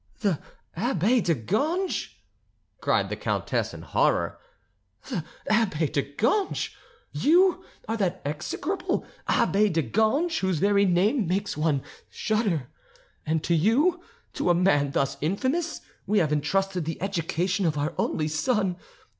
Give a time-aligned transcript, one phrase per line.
[0.21, 0.39] "The
[0.75, 2.09] abbe de Ganges!"
[2.79, 6.71] cried the countess in horror,—"the abbe de Ganges!
[7.11, 12.69] You are that execrable abbe de Ganges whose very name makes one shudder?
[13.27, 14.01] And to you,
[14.33, 18.77] to a man thus infamous, we have entrusted the education of our only son?